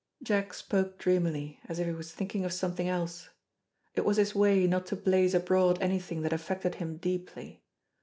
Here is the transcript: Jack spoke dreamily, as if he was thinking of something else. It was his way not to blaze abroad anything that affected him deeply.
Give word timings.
Jack 0.23 0.55
spoke 0.55 0.97
dreamily, 0.97 1.59
as 1.69 1.77
if 1.77 1.85
he 1.85 1.93
was 1.93 2.11
thinking 2.11 2.43
of 2.43 2.51
something 2.51 2.89
else. 2.89 3.29
It 3.93 4.03
was 4.03 4.17
his 4.17 4.33
way 4.33 4.65
not 4.65 4.87
to 4.87 4.95
blaze 4.95 5.35
abroad 5.35 5.77
anything 5.79 6.23
that 6.23 6.33
affected 6.33 6.73
him 6.81 6.97
deeply. 6.97 7.61